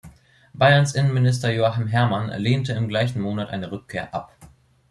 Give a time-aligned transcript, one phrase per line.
[0.55, 4.35] Bayerns Innenminister Joachim Herrmann lehnte im gleichen Monat eine Rückkehr ab.